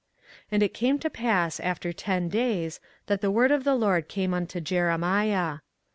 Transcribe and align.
24:042:007 0.45 0.47
And 0.53 0.63
it 0.63 0.73
came 0.73 0.97
to 0.97 1.09
pass 1.11 1.59
after 1.59 1.93
ten 1.93 2.27
days, 2.27 2.79
that 3.05 3.21
the 3.21 3.29
word 3.29 3.51
of 3.51 3.63
the 3.63 3.75
LORD 3.75 4.07
came 4.07 4.33
unto 4.33 4.59
Jeremiah. 4.59 5.59